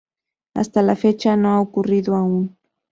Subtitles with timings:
[0.55, 2.57] Hasta la fecha no ha ocurrido aún.